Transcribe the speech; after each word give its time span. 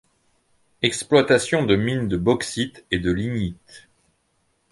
Exploitation 0.81 1.63
de 1.63 1.75
mines 1.75 2.07
de 2.07 2.17
bauxite 2.17 2.85
et 2.89 2.97
de 2.97 3.11
lignite. 3.11 3.87